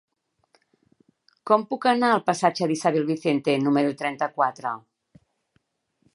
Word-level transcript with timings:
Com 1.51 1.65
puc 1.73 1.85
anar 1.91 2.09
al 2.15 2.23
passatge 2.31 2.71
d'Isabel 2.73 3.07
Vicente 3.13 3.59
número 3.67 3.95
trenta-quatre? 4.01 4.75